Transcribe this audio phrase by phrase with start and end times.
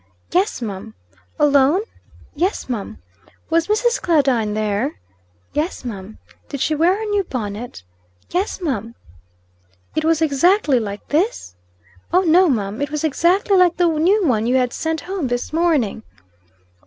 [0.31, 0.95] "Yes, mum."
[1.37, 1.83] "Alone."
[2.33, 2.97] "Yes, mum."
[3.51, 4.01] "Was Mrs.
[4.01, 4.95] Claudine there?"
[5.53, 6.17] "Yes, mum."
[6.49, 7.83] "Did she wear her new bonnet?"
[8.31, 8.95] "Yes, mum."
[9.93, 11.55] "It was exactly like this?"
[12.11, 15.53] "Oh, no, mum, it was exactly like the new one you had sent home this
[15.53, 16.01] morning."